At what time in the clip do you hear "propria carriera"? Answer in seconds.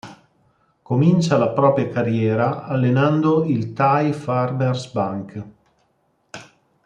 1.49-2.65